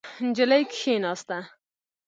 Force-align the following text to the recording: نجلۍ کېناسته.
نجلۍ 0.27 0.63
کېناسته. 0.75 1.37